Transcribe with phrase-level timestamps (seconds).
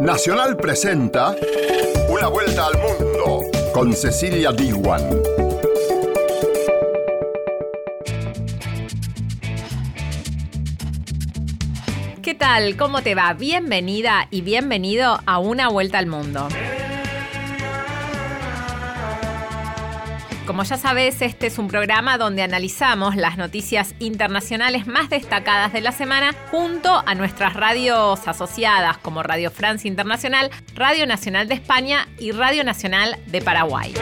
[0.00, 1.36] Nacional presenta
[2.08, 3.42] Una vuelta al mundo
[3.74, 5.02] con Cecilia Diwan.
[12.22, 12.78] ¿Qué tal?
[12.78, 13.34] ¿Cómo te va?
[13.34, 16.48] Bienvenida y bienvenido a Una vuelta al mundo.
[20.50, 25.80] Como ya sabes, este es un programa donde analizamos las noticias internacionales más destacadas de
[25.80, 32.08] la semana junto a nuestras radios asociadas como Radio Francia Internacional, Radio Nacional de España
[32.18, 33.94] y Radio Nacional de Paraguay.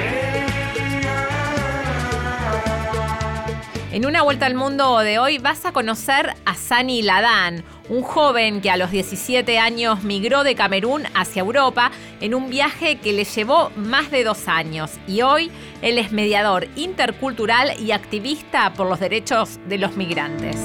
[3.92, 8.60] En una vuelta al mundo de hoy vas a conocer a Sani Ladán, un joven
[8.60, 13.24] que a los 17 años migró de Camerún hacia Europa en un viaje que le
[13.24, 15.50] llevó más de dos años y hoy
[15.82, 20.56] él es mediador intercultural y activista por los derechos de los migrantes.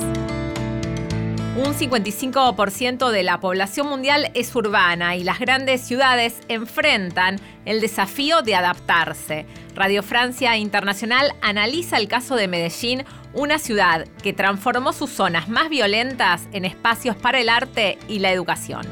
[1.55, 8.41] Un 55% de la población mundial es urbana y las grandes ciudades enfrentan el desafío
[8.41, 9.45] de adaptarse.
[9.75, 15.69] Radio Francia Internacional analiza el caso de Medellín, una ciudad que transformó sus zonas más
[15.69, 18.88] violentas en espacios para el arte y la educación.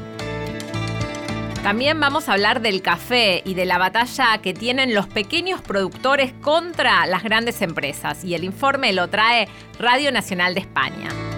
[1.64, 6.32] También vamos a hablar del café y de la batalla que tienen los pequeños productores
[6.40, 9.48] contra las grandes empresas y el informe lo trae
[9.80, 11.31] Radio Nacional de España.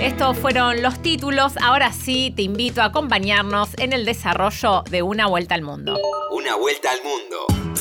[0.00, 1.54] Estos fueron los títulos.
[1.62, 5.98] Ahora sí, te invito a acompañarnos en el desarrollo de Una Vuelta al Mundo.
[6.30, 7.74] Una Vuelta al Mundo.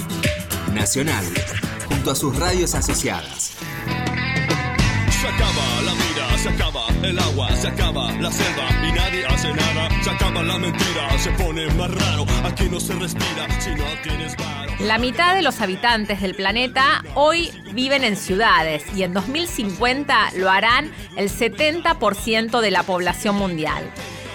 [0.74, 1.26] Nacional,
[1.88, 3.56] junto a sus radios asociadas.
[5.24, 9.54] Se acaba la vida, se acaba el agua, se acaba la selva y nadie hace
[9.54, 9.90] nada.
[10.04, 12.26] Se acaba la mentira, se pone más raro.
[12.44, 14.74] Aquí no se respira si no tienes varo.
[14.82, 20.50] La mitad de los habitantes del planeta hoy viven en ciudades y en 2050 lo
[20.50, 23.90] harán el 70% de la población mundial.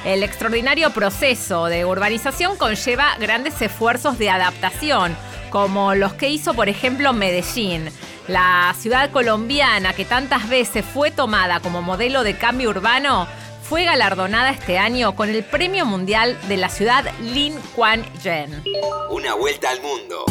[0.06, 5.14] El extraordinario proceso de urbanización conlleva grandes esfuerzos de adaptación,
[5.51, 7.91] como los que hizo, por ejemplo, Medellín,
[8.27, 13.27] la ciudad colombiana que tantas veces fue tomada como modelo de cambio urbano.
[13.62, 18.62] Fue galardonada este año con el Premio Mundial de la ciudad Lin Kuan Yen.
[19.11, 20.25] Una vuelta al mundo.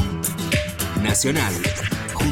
[1.02, 1.54] Nacional,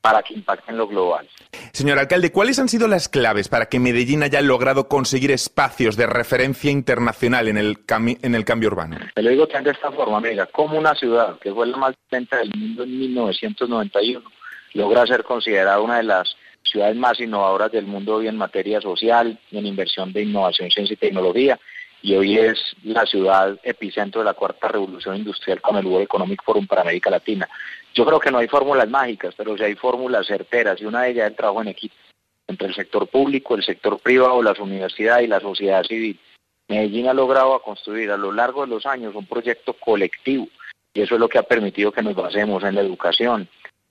[0.02, 1.28] para que impacten lo global.
[1.74, 6.08] Señor alcalde, ¿cuáles han sido las claves para que Medellín haya logrado conseguir espacios de
[6.08, 8.98] referencia internacional en el, cami- en el cambio urbano?
[9.14, 12.38] Te lo digo de esta forma, mira, como una ciudad que fue la más lenta
[12.38, 14.22] del mundo en 1991
[14.74, 19.40] logra ser considerada una de las ciudades más innovadoras del mundo hoy en materia social
[19.52, 21.60] en inversión de innovación, ciencia y tecnología,
[22.02, 26.44] y hoy es la ciudad epicentro de la cuarta revolución industrial con el World Economic
[26.44, 27.48] Forum para América Latina.
[27.94, 31.12] Yo creo que no hay fórmulas mágicas, pero sí hay fórmulas certeras, y una de
[31.12, 31.96] ellas es el trabajo en equipo
[32.48, 36.20] entre el sector público, el sector privado, las universidades y la sociedad civil.
[36.68, 40.48] Medellín ha logrado construir a lo largo de los años un proyecto colectivo
[40.94, 43.48] y eso es lo que ha permitido que nos basemos en la educación,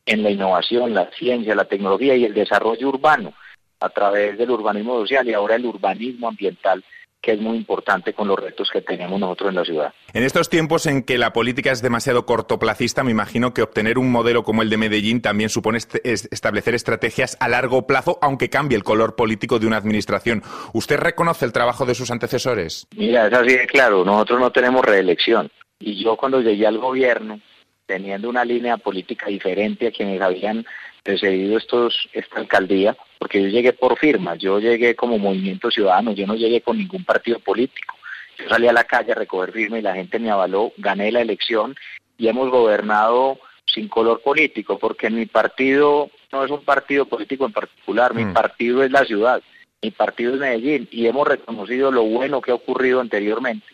[0.06, 3.34] en la innovación, la ciencia, la tecnología y el desarrollo urbano
[3.80, 6.82] a través del urbanismo social y ahora el urbanismo ambiental
[7.20, 9.92] que es muy importante con los retos que tenemos nosotros en la ciudad.
[10.12, 14.10] En estos tiempos en que la política es demasiado cortoplacista, me imagino que obtener un
[14.10, 18.48] modelo como el de Medellín también supone est es establecer estrategias a largo plazo, aunque
[18.48, 20.42] cambie el color político de una administración.
[20.72, 22.86] ¿Usted reconoce el trabajo de sus antecesores?
[22.96, 25.50] Mira, es así de claro, nosotros no tenemos reelección.
[25.80, 27.40] Y yo cuando llegué al gobierno,
[27.86, 30.64] teniendo una línea política diferente a quienes habían
[31.08, 36.26] precedido estos, esta alcaldía, porque yo llegué por firmas, yo llegué como movimiento ciudadano, yo
[36.26, 37.94] no llegué con ningún partido político.
[38.36, 41.22] Yo salí a la calle a recoger firmas y la gente me avaló, gané la
[41.22, 41.74] elección
[42.18, 47.52] y hemos gobernado sin color político, porque mi partido no es un partido político en
[47.52, 48.34] particular, mi Mm.
[48.34, 49.40] partido es la ciudad,
[49.80, 53.66] mi partido es Medellín y hemos reconocido lo bueno que ha ocurrido anteriormente,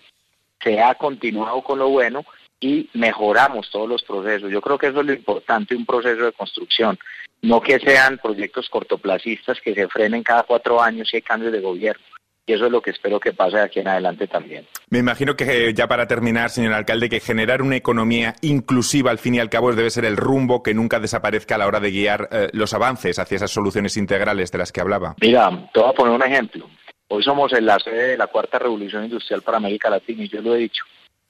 [0.62, 2.24] se ha continuado con lo bueno
[2.60, 4.50] y mejoramos todos los procesos.
[4.50, 6.96] Yo creo que eso es lo importante, un proceso de construcción,
[7.44, 11.60] no que sean proyectos cortoplacistas que se frenen cada cuatro años y hay cambios de
[11.60, 12.02] gobierno.
[12.46, 14.66] Y eso es lo que espero que pase de aquí en adelante también.
[14.90, 19.18] Me imagino que eh, ya para terminar, señor alcalde, que generar una economía inclusiva al
[19.18, 21.90] fin y al cabo debe ser el rumbo que nunca desaparezca a la hora de
[21.90, 25.14] guiar eh, los avances hacia esas soluciones integrales de las que hablaba.
[25.20, 26.68] Mira, te voy a poner un ejemplo.
[27.08, 30.42] Hoy somos en la sede de la cuarta revolución industrial para América Latina y yo
[30.42, 30.84] lo he dicho.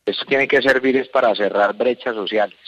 [0.04, 2.58] Esto tiene que servir es para cerrar brechas sociales.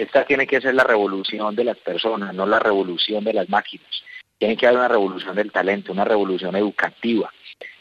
[0.00, 4.02] Esta tiene que ser la revolución de las personas, no la revolución de las máquinas.
[4.38, 7.30] Tiene que haber una revolución del talento, una revolución educativa.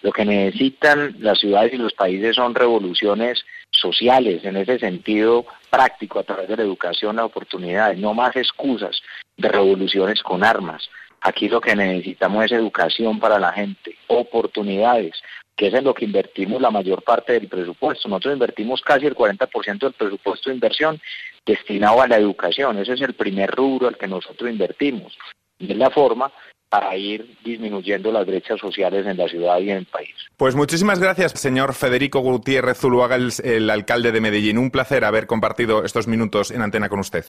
[0.02, 6.20] Lo que necesitan las ciudades y los países son revoluciones sociales, en ese sentido práctico,
[6.20, 9.02] a través de la educación, las oportunidades, no más excusas
[9.38, 10.90] de revoluciones con armas.
[11.22, 15.14] Aquí lo que necesitamos es educación para la gente, oportunidades,
[15.60, 18.08] que es en lo que invertimos la mayor parte del presupuesto.
[18.08, 21.02] Nosotros invertimos casi el 40% del presupuesto de inversión
[21.46, 22.78] destinado a la educación.
[22.80, 25.18] Ese es el primer rubro al que nosotros invertimos.
[25.58, 26.32] Y es la forma
[26.70, 30.14] para ir disminuyendo las brechas sociales en la ciudad y en el país.
[30.38, 34.60] Pues muchísimas gracias, señor Federico Gutiérrez Zuluaga, el, el alcalde de Medellín.
[34.60, 37.26] Un placer haber compartido estos minutos en antena con usted.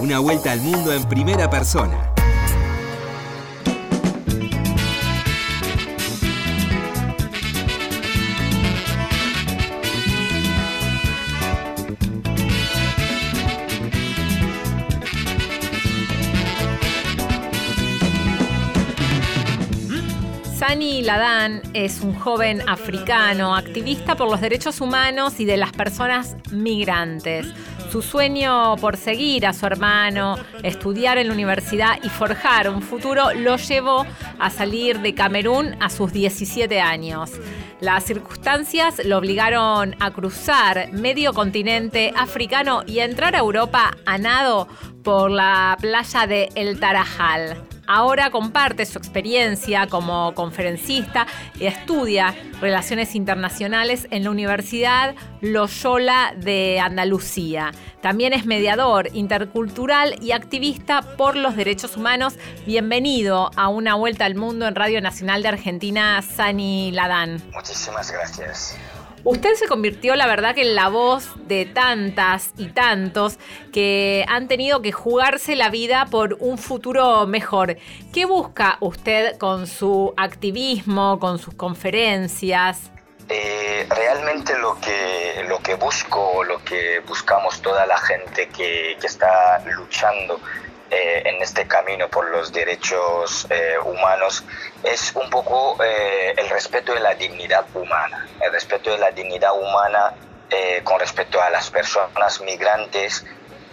[0.00, 2.15] Una vuelta al mundo en primera persona.
[20.66, 26.34] Sani Ladan es un joven africano, activista por los derechos humanos y de las personas
[26.50, 27.46] migrantes.
[27.92, 30.34] Su sueño por seguir a su hermano,
[30.64, 34.04] estudiar en la universidad y forjar un futuro lo llevó
[34.40, 37.30] a salir de Camerún a sus 17 años.
[37.78, 44.18] Las circunstancias lo obligaron a cruzar medio continente africano y a entrar a Europa a
[44.18, 44.66] nado
[45.04, 47.75] por la playa de El Tarajal.
[47.86, 51.26] Ahora comparte su experiencia como conferencista
[51.58, 57.72] y estudia relaciones internacionales en la Universidad Loyola de Andalucía.
[58.00, 62.34] También es mediador intercultural y activista por los derechos humanos.
[62.66, 67.42] Bienvenido a una vuelta al mundo en Radio Nacional de Argentina, Sani Ladán.
[67.52, 68.76] Muchísimas gracias.
[69.26, 73.40] Usted se convirtió, la verdad, que en la voz de tantas y tantos
[73.72, 77.76] que han tenido que jugarse la vida por un futuro mejor.
[78.14, 82.92] ¿Qué busca usted con su activismo, con sus conferencias?
[83.28, 89.06] Eh, realmente lo que, lo que busco, lo que buscamos toda la gente que, que
[89.08, 90.38] está luchando
[90.90, 94.44] eh, en este camino por los derechos eh, humanos
[94.82, 99.52] es un poco eh, el respeto de la dignidad humana, el respeto de la dignidad
[99.58, 100.14] humana
[100.50, 103.24] eh, con respecto a las personas migrantes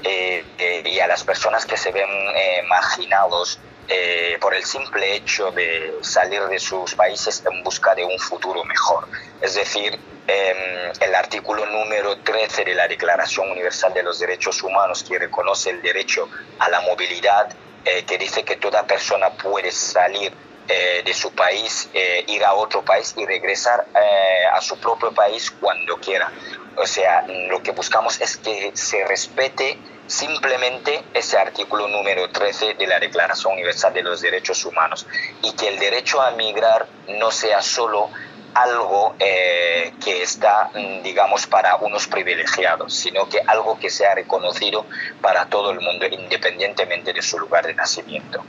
[0.05, 2.09] y a las personas que se ven
[2.67, 3.57] marginados
[3.87, 8.63] eh, por el simple hecho de salir de sus países en busca de un futuro
[8.63, 9.07] mejor.
[9.41, 15.03] Es decir, eh, el artículo número 13 de la Declaración Universal de los Derechos Humanos
[15.03, 17.53] que reconoce el derecho a la movilidad,
[17.85, 20.31] eh, que dice que toda persona puede salir
[20.65, 25.11] eh, de su país, eh, ir a otro país y regresar eh, a su propio
[25.11, 26.31] país cuando quiera.
[26.77, 32.87] O sea, lo que buscamos es que se respete simplemente ese artículo número 13 de
[32.87, 35.07] la Declaración Universal de los Derechos Humanos
[35.41, 38.09] y que el derecho a migrar no sea solo
[38.53, 44.85] algo eh, que está, mm, digamos, para unos privilegiados, sino que algo que sea reconocido
[45.21, 48.43] para todo el mundo, independientemente de su lugar de nacimiento.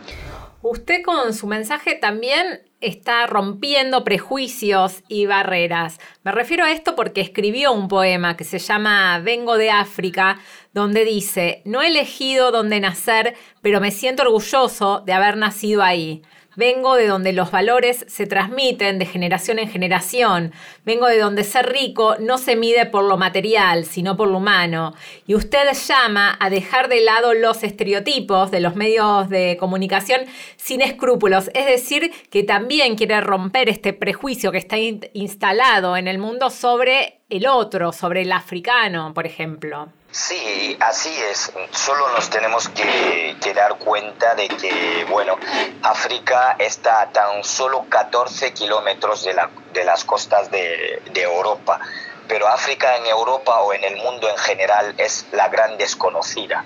[0.66, 5.98] Usted con su mensaje también está rompiendo prejuicios y barreras.
[6.22, 10.38] Me refiero a esto porque escribió un poema que se llama Vengo de África,
[10.74, 16.22] donde dice, no he elegido dónde nacer, pero me siento orgulloso de haber nacido ahí.
[16.56, 20.52] Vengo de donde los valores se transmiten de generación en generación.
[20.84, 24.94] Vengo de donde ser rico no se mide por lo material, sino por lo humano.
[25.26, 30.20] Y usted llama a dejar de lado los estereotipos de los medios de comunicación
[30.56, 31.50] sin escrúpulos.
[31.54, 36.50] Es decir, que también quiere romper este prejuicio que está in- instalado en el mundo
[36.50, 39.88] sobre el otro, sobre el africano, por ejemplo.
[40.14, 41.52] Sí, así es.
[41.72, 45.36] Solo nos tenemos que, dar cuenta de que, bueno,
[45.82, 51.80] África está a tan solo 14 kilómetros de, la, de las costas de, Europa,
[52.28, 56.64] pero África en Europa o en el mundo en general es la gran desconocida.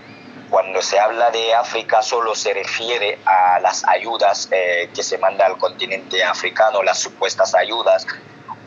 [0.50, 5.46] Cuando se habla de África solo se refiere a las ayudas eh, que se manda
[5.46, 8.06] al continente africano, las supuestas ayudas,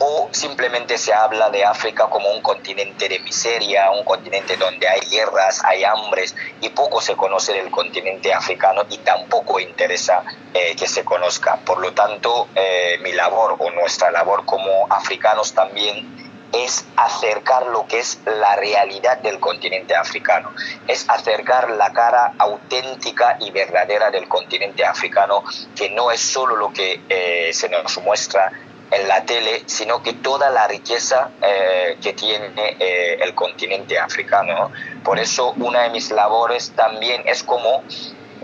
[0.04, 5.00] o simplemente se habla de África como un continente de miseria, un continente donde hay
[5.08, 10.88] guerras, hay hambres y poco se conoce del continente africano y tampoco interesa eh, que
[10.88, 11.56] se conozca.
[11.64, 16.20] Por lo tanto, eh, mi labor o nuestra labor como africanos también
[16.52, 20.50] es acercar lo que es la realidad del continente africano,
[20.88, 25.44] es acercar la cara auténtica y verdadera del continente africano,
[25.76, 28.52] que no es solo lo que eh, se nos muestra
[28.92, 34.70] en la tele, sino que toda la riqueza eh, que tiene eh, el continente africano.
[35.02, 37.82] Por eso una de mis labores también es como,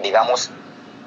[0.03, 0.51] digamos,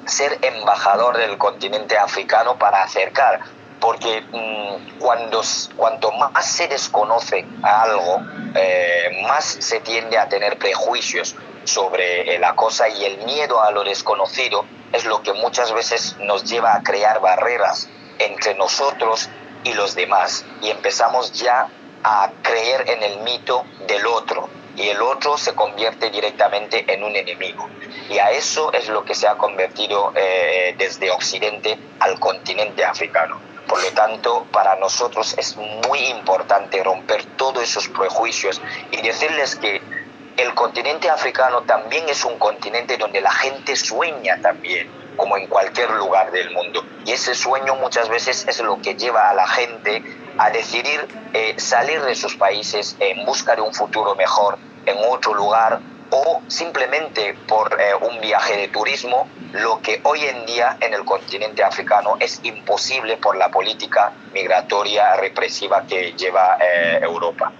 [0.06, 3.40] ser embajador del continente africano para acercar,
[3.80, 5.42] porque mm, cuando,
[5.76, 8.20] cuanto más se desconoce algo,
[8.54, 11.34] eh, más se tiende a tener prejuicios
[11.64, 16.44] sobre la cosa y el miedo a lo desconocido es lo que muchas veces nos
[16.44, 17.88] lleva a crear barreras
[18.24, 19.28] entre nosotros
[19.64, 21.68] y los demás y empezamos ya
[22.04, 27.14] a creer en el mito del otro y el otro se convierte directamente en un
[27.14, 27.68] enemigo.
[28.08, 33.40] Y a eso es lo que se ha convertido eh, desde Occidente al continente africano.
[33.68, 38.60] Por lo tanto, para nosotros es muy importante romper todos esos prejuicios
[38.90, 39.80] y decirles que
[40.36, 45.90] el continente africano también es un continente donde la gente sueña también como en cualquier
[45.90, 46.84] lugar del mundo.
[47.04, 50.02] Y ese sueño muchas veces es lo que lleva a la gente
[50.38, 55.34] a decidir eh, salir de sus países en busca de un futuro mejor en otro
[55.34, 60.92] lugar o simplemente por eh, un viaje de turismo, lo que hoy en día en
[60.92, 67.52] el continente africano es imposible por la política migratoria represiva que lleva eh, Europa.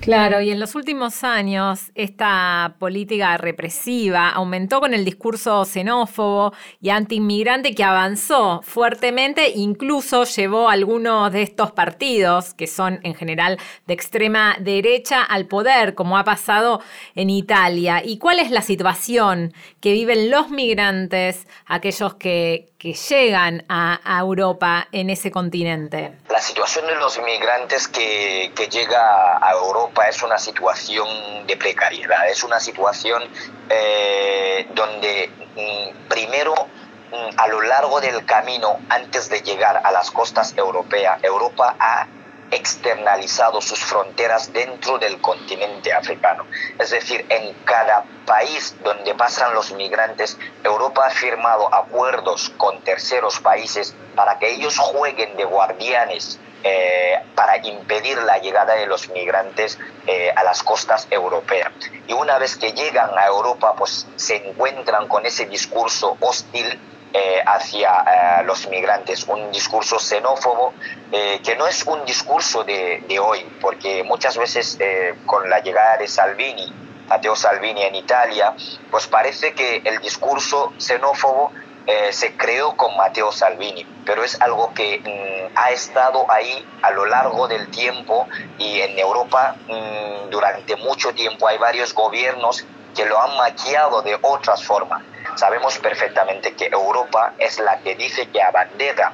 [0.00, 6.90] Claro, y en los últimos años esta política represiva aumentó con el discurso xenófobo y
[6.90, 13.58] antiinmigrante que avanzó fuertemente, incluso llevó a algunos de estos partidos, que son en general
[13.86, 16.80] de extrema derecha, al poder, como ha pasado
[17.14, 17.85] en Italia.
[18.04, 22.72] ¿Y cuál es la situación que viven los migrantes, aquellos que,
[23.08, 26.12] llegan a, Europa en ese continente?
[26.30, 31.08] La situación de los inmigrantes que, que llega a Europa es una situación
[31.46, 33.22] de precariedad, es una situación
[33.68, 40.10] eh, donde mm, primero mm, a lo largo del camino antes de llegar a las
[40.12, 42.06] costas europeas, Europa ha
[42.50, 46.44] externalizado sus fronteras dentro del continente africano.
[46.78, 53.40] Es decir, en cada país donde pasan los migrantes, Europa ha firmado acuerdos con terceros
[53.40, 59.78] países para que ellos jueguen de guardianes eh, para impedir la llegada de los migrantes
[60.06, 61.70] eh, a las costas europeas.
[62.08, 66.80] Y una vez que llegan a Europa, pues se encuentran con ese discurso hostil
[67.12, 70.74] eh, hacia los migrantes, un discurso xenófobo
[71.10, 74.78] que no es un discurso de, hoy, porque muchas veces
[75.24, 76.72] con la llegada de Salvini,
[77.08, 78.54] Matteo Salvini en Italia,
[78.90, 81.52] pues parece que el discurso xenófobo
[81.88, 86.90] eh, se creó con Matteo Salvini, pero es algo que mm, ha estado ahí a
[86.90, 88.26] lo largo del tiempo
[88.58, 94.18] y en Europa mm, durante mucho tiempo hay varios gobiernos que lo han maquillado de
[94.20, 95.00] otras formas.
[95.36, 99.12] Sabemos perfectamente que Europa es la que dice que abandera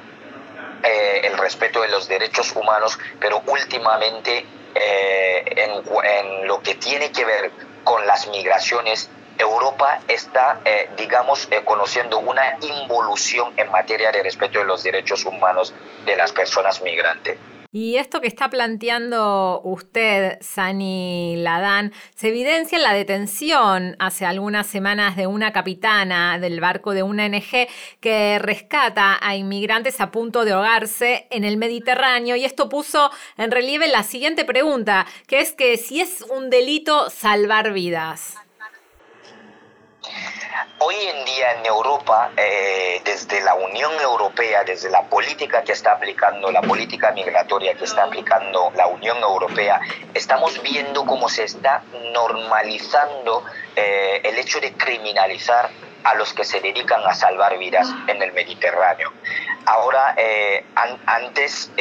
[0.81, 7.25] eh, el respeto de los derechos humanos, pero últimamente eh, en lo que tiene que
[7.25, 7.51] ver
[7.83, 14.59] con las migraciones Europa está, eh, digamos, eh, conociendo una involución en materia de respeto
[14.59, 15.73] de los derechos humanos
[16.05, 17.37] de las personas migrantes.
[17.75, 24.67] Y esto que está planteando usted, Sani Ladán, se evidencia en la detención hace algunas
[24.67, 27.67] semanas de una capitana del barco de una ONG
[27.99, 32.35] que rescata a inmigrantes a punto de ahogarse en el Mediterráneo.
[32.35, 37.09] Y esto puso en relieve la siguiente pregunta, que es que si es un delito
[37.09, 38.35] salvar vidas.
[40.79, 45.93] Hoy en día en Europa, eh, desde la Unión Europea, desde la política que está
[45.93, 49.79] aplicando, la política migratoria que está aplicando la Unión Europea,
[50.13, 53.43] estamos viendo cómo se está normalizando
[53.75, 55.69] eh, el hecho de criminalizar
[56.03, 59.13] a los que se dedican a salvar vidas en el Mediterráneo.
[59.65, 60.65] Ahora, eh,
[61.05, 61.71] antes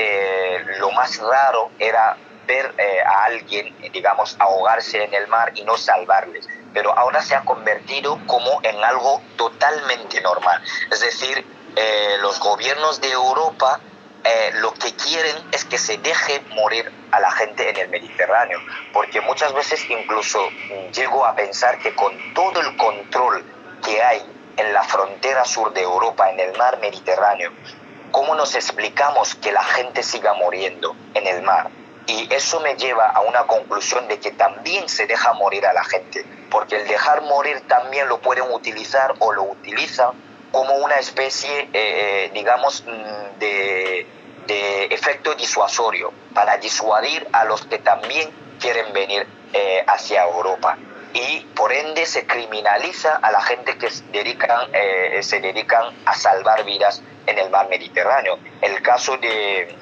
[0.79, 5.77] lo más raro era ver eh, a alguien, digamos, ahogarse en el mar y no
[5.77, 6.49] salvarles.
[6.73, 10.63] Pero ahora se ha convertido como en algo totalmente normal.
[10.91, 11.45] Es decir,
[11.77, 13.81] eh, los gobiernos de Europa
[14.25, 18.61] eh, lo que quieren es que se deje morir a la gente en el Mediterráneo,
[18.93, 20.39] porque muchas veces incluso
[20.95, 23.45] llego a pensar que con todo el control
[23.85, 24.23] que hay
[24.57, 27.51] en la frontera sur de Europa, en el mar Mediterráneo,
[28.13, 31.69] ¿cómo nos explicamos que la gente siga muriendo en el mar?
[32.07, 35.85] Y eso me lleva a una conclusión de que también se deja morir a la
[35.85, 40.11] gente, porque el dejar morir también lo pueden utilizar o lo utilizan
[40.53, 44.07] como una especie, eh, eh, digamos, mm, de,
[44.91, 48.31] efecto disuasorio, para disuadir a los que también
[48.61, 50.77] quieren venir eh, hacia Europa.
[51.15, 54.71] Y por ende se criminaliza a la gente que se dedican,
[55.21, 58.39] se dedican a salvar vidas en el mar Mediterráneo.
[58.61, 59.75] El caso de,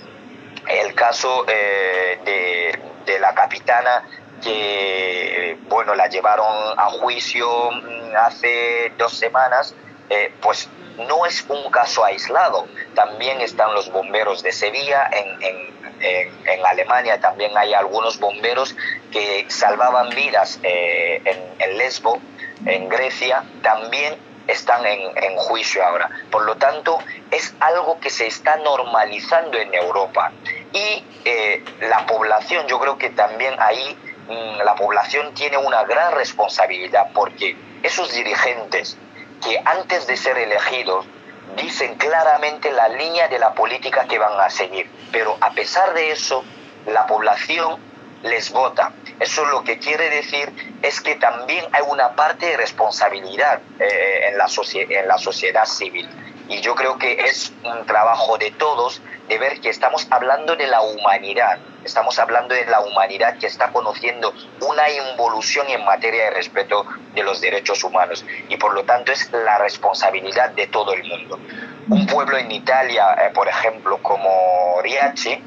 [0.68, 4.04] el caso, de, de la capitana
[4.42, 9.74] que bueno la llevaron a juicio mm, hace dos semanas
[10.08, 12.66] eh, pues no es un caso aislado.
[12.94, 18.74] También están los bomberos de Sevilla, en, en, Alemania también hay algunos bomberos
[19.12, 21.22] que salvaban vidas eh,
[21.58, 22.20] en, Lesbo,
[22.66, 24.16] en Grecia, también
[24.50, 26.10] están en, juicio ahora.
[26.30, 26.98] Por lo tanto,
[27.30, 30.32] es algo que se está normalizando en Europa.
[30.72, 33.96] Y eh, la población, yo creo que también ahí
[34.28, 38.96] mm, la población tiene una gran responsabilidad porque esos dirigentes
[39.42, 41.06] que antes de ser elegidos
[41.56, 44.90] dicen claramente la línea de la política que van a seguir.
[45.10, 46.44] Pero a pesar de eso,
[46.86, 47.89] la población
[48.22, 48.92] les vota.
[49.18, 54.38] Eso lo que quiere decir es que también hay una parte de responsabilidad eh, en,
[54.38, 56.08] la en la sociedad civil.
[56.48, 60.66] Y yo creo que es un trabajo de todos de ver que estamos hablando de
[60.66, 66.30] la humanidad, estamos hablando de la humanidad que está conociendo una involución en materia de
[66.30, 66.84] respeto
[67.14, 71.38] de los derechos humanos y por lo tanto es la responsabilidad de todo el mundo.
[71.88, 75.40] Un pueblo en Italia, eh, por ejemplo, como Riachi,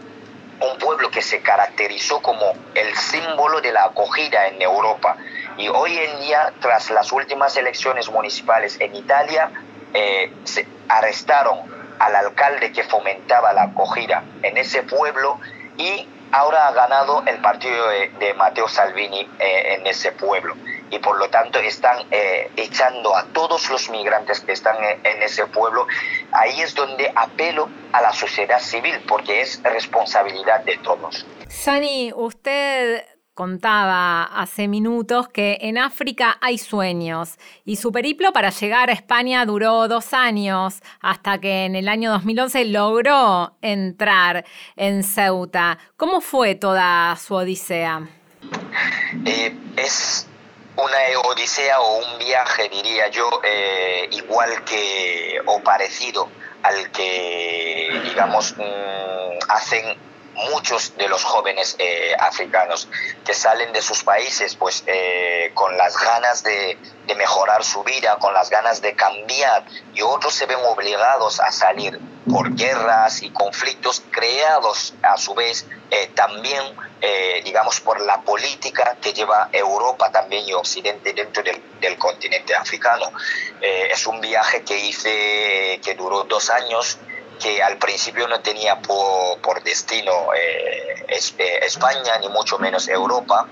[0.60, 5.18] un pueblo que se caracterizó como el símbolo de la acogida en Europa.
[5.58, 9.52] Y hoy en día, tras las últimas elecciones municipales en Italia,
[9.94, 11.60] eh, se arrestaron
[12.00, 15.40] al alcalde que fomentaba la acogida en ese pueblo
[15.78, 20.56] y ahora ha ganado el partido de, Matteo Salvini eh, en ese pueblo
[20.90, 25.46] y por lo tanto están eh, echando a todos los migrantes que están en, ese
[25.46, 25.88] pueblo.
[26.32, 31.26] Ahí es donde apelo a la sociedad civil porque es responsabilidad de todos.
[31.48, 38.90] Sani, usted contaba hace minutos que en África hay sueños y su periplo para llegar
[38.90, 45.80] a España duró dos años hasta que en el año 2011 logró entrar en Ceuta.
[45.98, 48.08] ¿Cómo fue toda su odisea?
[49.26, 50.28] Eh, es
[50.76, 56.30] una odisea o un viaje, diría yo, eh, igual que o parecido
[56.64, 59.98] al que, digamos, mm, hacen
[60.34, 62.88] muchos de los jóvenes eh, africanos
[63.26, 66.78] que salen de sus países pues eh, con las ganas de,
[67.16, 72.00] mejorar su vida, con las ganas de cambiar y otros se ven obligados a salir
[72.28, 76.64] por guerras y conflictos creados a su vez eh, también
[77.44, 83.12] digamos por la política que lleva Europa también y Occidente dentro del, del continente africano.
[83.60, 86.98] es un viaje que hice que duró dos años
[87.44, 93.50] que al principio no tenía por, destino eh, eh, España, ni mucho menos Europa.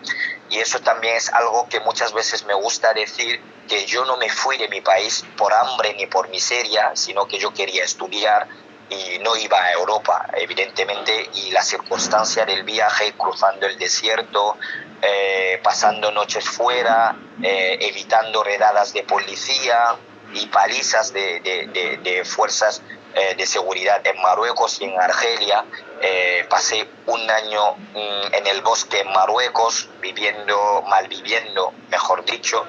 [0.49, 4.29] Y eso también es algo que muchas veces me gusta decir, que yo no me
[4.29, 8.47] fui de mi país por hambre ni por miseria, sino que yo quería estudiar
[8.89, 14.57] y no iba a Europa, evidentemente, y la circunstancia del viaje, cruzando el desierto,
[15.01, 19.95] eh, pasando noches fuera, evitando redadas de policía
[20.33, 22.81] y palizas de, de, de fuerzas
[23.13, 25.65] eh, de seguridad en Marruecos y en Argelia.
[26.01, 32.65] Eh, pasé un año mm, en el bosque en Marruecos, viviendo, malviviendo, mejor dicho,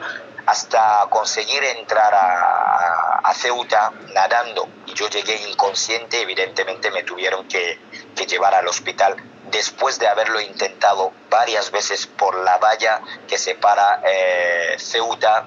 [0.46, 4.68] hasta conseguir entrar a, Ceuta nadando.
[4.86, 7.78] Y yo llegué inconsciente, evidentemente me tuvieron que,
[8.26, 9.16] llevar al hospital
[9.50, 15.46] después de haberlo intentado varias veces por la valla que separa eh, Ceuta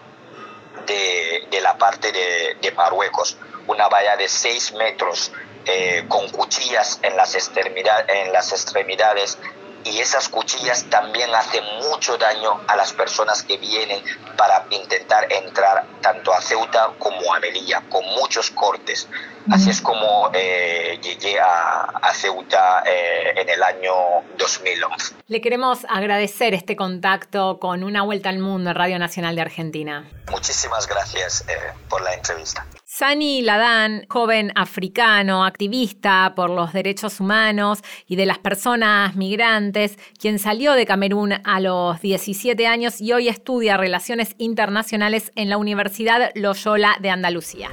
[0.85, 5.31] de, la parte de Marruecos una valla de 6 metros
[5.65, 9.37] eh, con cuchillas en las, extremidades, en las extremidades
[9.85, 14.03] y esas cuchillas también hacen mucho daño a las personas que vienen
[14.35, 19.07] para intentar entrar tanto a Ceuta como a Melilla, con muchos cortes.
[19.51, 23.93] Así es como eh, llegué a, Ceuta eh, en el año
[24.39, 25.15] 2011.
[25.27, 30.09] Le queremos agradecer este contacto con Una Vuelta al Mundo en Radio Nacional de Argentina.
[30.31, 31.53] Muchísimas gracias eh,
[31.89, 32.65] por la entrevista.
[32.97, 40.39] Sani Ladan, joven africano, activista por los derechos humanos y de las personas migrantes, quien
[40.39, 46.31] salió de Camerún a los 17 años y hoy estudia relaciones internacionales en la Universidad
[46.35, 47.69] Loyola de Andalucía.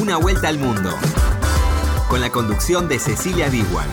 [0.00, 0.96] Una vuelta al mundo.
[2.08, 3.88] Con la conducción de Cecilia Digual.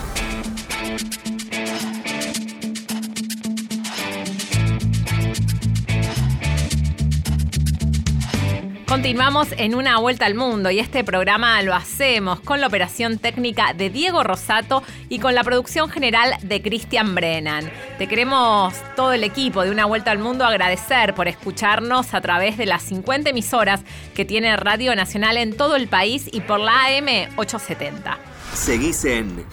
[8.90, 13.72] Continuamos en una vuelta al mundo y este programa lo hacemos con la operación técnica
[13.72, 17.70] de Diego Rosato y con la producción general de Christian Brennan.
[17.98, 22.56] Te queremos todo el equipo de una vuelta al mundo agradecer por escucharnos a través
[22.58, 26.86] de las 50 emisoras que tiene Radio Nacional en todo el país y por la
[26.86, 28.18] AM 870.
[28.54, 29.46] Seguís en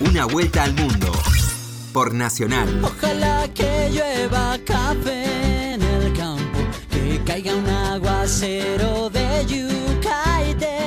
[0.00, 1.12] Una vuelta al mundo
[1.92, 2.80] por Nacional.
[2.82, 5.75] Ojalá que llueva café
[7.26, 10.78] caiga un aguacero de yucaite.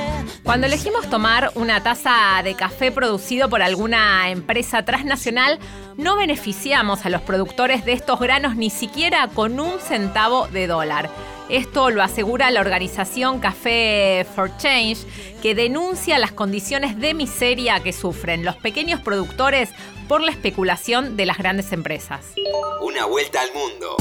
[0.44, 5.60] Cuando elegimos tomar una taza de café producido por alguna empresa transnacional,
[5.98, 11.10] no beneficiamos a los productores de estos granos ni siquiera con un centavo de dólar.
[11.50, 15.00] Esto lo asegura la organización Café for Change,
[15.42, 19.70] que denuncia las condiciones de miseria que sufren los pequeños productores
[20.08, 22.34] por la especulación de las grandes empresas.
[22.82, 23.98] Una vuelta al mundo.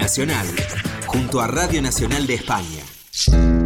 [0.00, 0.46] Nacional,
[1.06, 3.59] junto a Radio Nacional de España.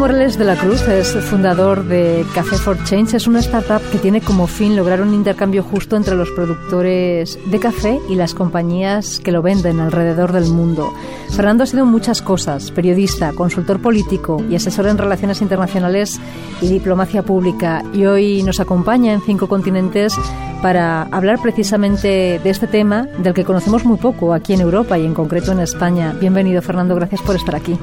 [0.00, 3.12] Morales de la Cruz es fundador de Café for Change.
[3.12, 7.60] Es una startup que tiene como fin lograr un intercambio justo entre los productores de
[7.60, 10.90] café y las compañías que lo venden alrededor del mundo.
[11.36, 16.18] Fernando ha sido muchas cosas, periodista, consultor político y asesor en relaciones internacionales
[16.62, 17.84] y diplomacia pública.
[17.92, 20.14] Y hoy nos acompaña en cinco continentes
[20.62, 25.04] para hablar precisamente de este tema del que conocemos muy poco aquí en Europa y
[25.04, 26.14] en concreto en España.
[26.18, 27.78] Bienvenido Fernando, gracias por estar aquí.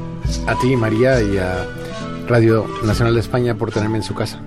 [0.47, 1.63] A ti María y a
[2.28, 4.40] Radio Nacional de España por tenerme en su casa.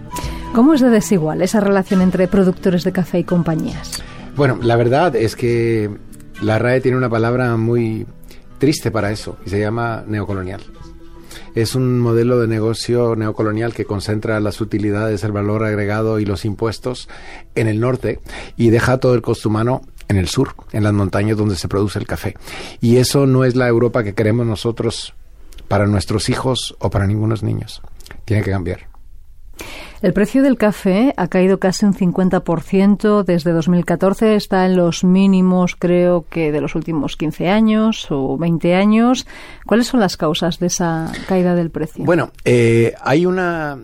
[0.54, 4.02] ¿Cómo es de desigual esa relación entre productores de café y compañías?
[4.36, 5.90] Bueno, la verdad es que
[6.42, 8.06] la RAE tiene una palabra muy
[8.58, 10.60] triste para eso y se llama neocolonial.
[11.54, 16.44] Es un modelo de negocio neocolonial que concentra las utilidades, el valor agregado y los
[16.44, 17.08] impuestos
[17.54, 18.20] en el norte
[18.56, 21.98] y deja todo el costo humano en el sur, en las montañas donde se produce
[21.98, 22.36] el café.
[22.80, 25.14] Y eso no es la Europa que queremos nosotros
[25.70, 27.80] para nuestros hijos o para ningunos niños.
[28.24, 28.88] Tiene que cambiar.
[30.02, 34.34] El precio del café ha caído casi un 50% desde 2014.
[34.34, 39.28] Está en los mínimos, creo que, de los últimos 15 años o 20 años.
[39.64, 42.04] ¿Cuáles son las causas de esa caída del precio?
[42.04, 43.78] Bueno, eh, hay una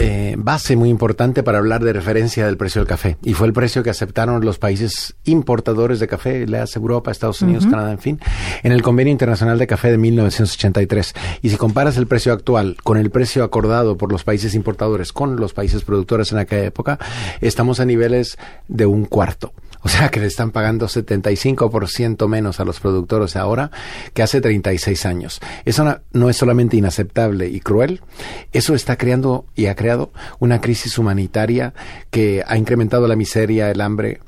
[0.00, 3.52] eh, base muy importante para hablar de referencia del precio del café y fue el
[3.52, 8.20] precio que aceptaron los países importadores de café, leas Europa, Estados Unidos, Canadá, en fin,
[8.62, 11.14] en el Convenio Internacional de Café de 1983.
[11.42, 15.36] Y si comparas el precio actual con el precio acordado por los países importadores con
[15.36, 16.98] los países productores en aquella época,
[17.40, 19.52] estamos a niveles de un cuarto.
[19.82, 23.70] O sea que le están pagando 75% menos a los productores ahora
[24.12, 25.40] que hace 36 años.
[25.64, 28.00] Eso no, es solamente inaceptable y cruel,
[28.52, 31.72] eso está creando y ha creado una crisis humanitaria
[32.10, 34.20] que ha incrementado la miseria, el hambre,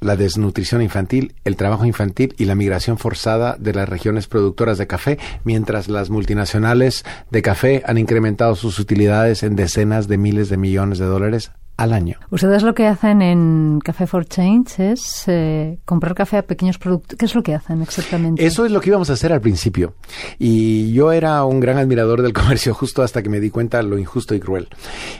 [0.00, 4.86] la desnutrición infantil, el trabajo infantil y la migración forzada de las regiones productoras de
[4.86, 10.56] café, mientras las multinacionales de café han incrementado sus utilidades en decenas de miles de
[10.56, 12.18] millones de dólares al año.
[12.30, 17.18] Ustedes lo que hacen en Café for Change es eh, comprar café a pequeños productos.
[17.18, 18.44] ¿Qué es lo que hacen exactamente?
[18.44, 19.94] Eso es lo que íbamos a hacer al principio.
[20.38, 23.98] Y yo era un gran admirador del comercio justo hasta que me di cuenta lo
[23.98, 24.68] injusto y cruel.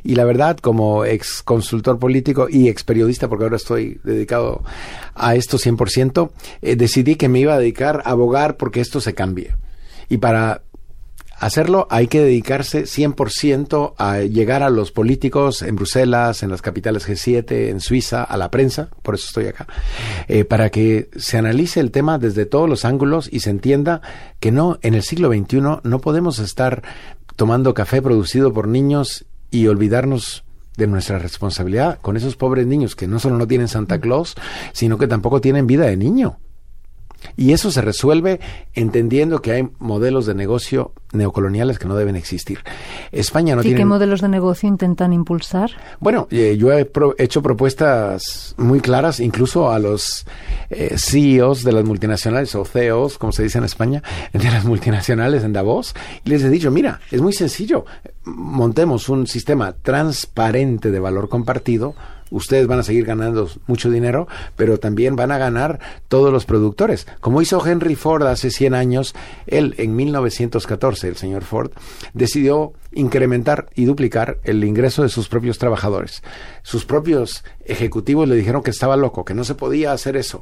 [0.05, 4.63] Y la verdad, como ex consultor político y ex periodista, porque ahora estoy dedicado
[5.15, 9.15] a esto 100%, eh, decidí que me iba a dedicar a abogar porque esto se
[9.15, 9.57] cambie.
[10.11, 10.61] Y para
[11.41, 17.09] hacerlo hay que dedicarse 100% a llegar a los políticos en Bruselas, en las capitales
[17.09, 19.67] G7, en Suiza, a la prensa, por eso estoy acá,
[20.29, 24.03] eh, para que se analice el tema desde todos los ángulos y se entienda
[24.39, 26.83] que no, en el siglo XXI no podemos estar
[27.37, 30.45] tomando café producido por niños y olvidarnos
[30.77, 34.35] de nuestra responsabilidad con esos pobres niños que no solo no tienen Santa Claus,
[34.73, 36.39] sino que tampoco tienen vida de niño.
[37.37, 38.41] Y eso se resuelve
[38.75, 42.61] entendiendo que hay modelos de negocio neocoloniales que no deben existir.
[43.11, 43.79] España no ¿Y tiene...
[43.79, 45.71] qué modelos de negocio intentan impulsar?
[45.99, 50.25] Bueno, eh, yo he pro- hecho propuestas muy claras, incluso a los
[50.71, 54.03] eh, CEOs de las multinacionales, o CEOs, como se dice en España,
[54.33, 57.85] de las multinacionales en Davos, y les he dicho, mira, es muy sencillo,
[58.25, 61.95] montemos un sistema transparente de valor compartido,
[62.31, 67.07] ustedes van a seguir ganando mucho dinero, pero también van a ganar todos los productores.
[67.21, 69.15] Como hizo Henry Ford hace 100 años,
[69.47, 71.73] él en 1914, el señor Ford,
[72.15, 76.23] decidió incrementar y duplicar el ingreso de sus propios trabajadores.
[76.63, 80.41] Sus propios ejecutivos le dijeron que estaba loco, que no se podía hacer eso.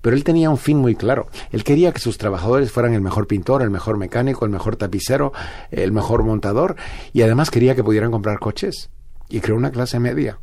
[0.00, 1.28] Pero él tenía un fin muy claro.
[1.50, 5.32] Él quería que sus trabajadores fueran el mejor pintor, el mejor mecánico, el mejor tapicero,
[5.70, 6.76] el mejor montador,
[7.12, 8.90] y además quería que pudieran comprar coches.
[9.30, 10.38] Y creó una clase media.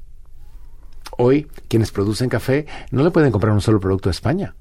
[1.17, 4.56] Hoy, quienes producen café no le pueden comprar un solo producto a España,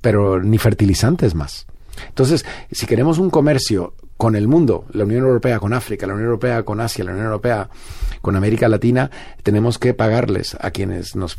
[0.00, 1.66] pero ni fertilizantes más.
[2.08, 6.28] Entonces, si queremos un comercio con el mundo, la Unión Europea con África, la Unión
[6.28, 7.68] Europea con Asia, la Unión Europea
[8.20, 9.10] con América Latina,
[9.42, 11.36] tenemos que pagarles a quienes nos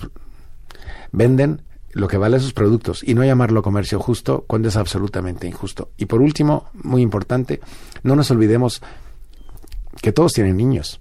[1.11, 5.91] venden lo que vale sus productos y no llamarlo comercio justo cuando es absolutamente injusto.
[5.95, 7.61] Y por último, muy importante,
[8.01, 8.81] no nos olvidemos
[10.01, 10.99] que todos tienen niños.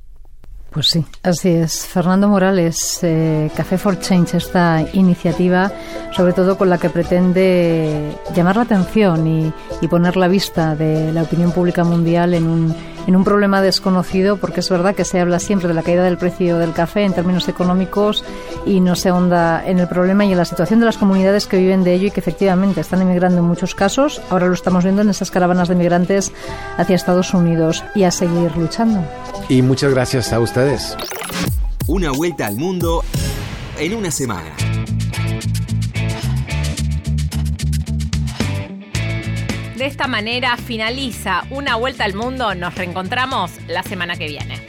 [0.73, 1.87] Pues sí, así es.
[1.87, 5.71] Fernando Morales, eh, Café for Change, esta iniciativa,
[6.17, 11.13] sobre todo con la que pretende llamar la atención y, y poner la vista de
[11.13, 12.75] la opinión pública mundial en un,
[13.07, 16.19] en un problema desconocido, porque es verdad que se habla siempre de la caída del
[16.19, 18.25] precio del café en términos económicos
[18.67, 21.59] y no se ahonda en el problema y en la situación de las comunidades que
[21.59, 24.21] viven de ello y que efectivamente están emigrando en muchos casos.
[24.31, 26.33] Ahora lo estamos viendo en esas caravanas de migrantes
[26.77, 29.05] hacia Estados Unidos y a seguir luchando.
[29.49, 30.97] Y muchas gracias a ustedes.
[31.87, 33.03] Una vuelta al mundo
[33.79, 34.55] en una semana.
[39.83, 42.55] De esta manera finaliza una vuelta al mundo.
[42.55, 44.62] Nos reencontramos la semana que viene.